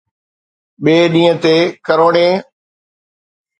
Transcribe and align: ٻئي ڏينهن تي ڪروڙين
ٻئي 0.83 0.99
ڏينهن 1.13 1.35
تي 1.43 1.55
ڪروڙين 1.85 2.33